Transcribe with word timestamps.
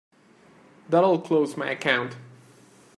That'll 0.89 1.19
close 1.21 1.55
my 1.55 1.69
account. 1.69 2.15